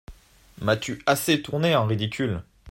M’as-tu 0.61 1.03
assez 1.05 1.43
tournée 1.43 1.75
en 1.75 1.85
ridicule! 1.85 2.41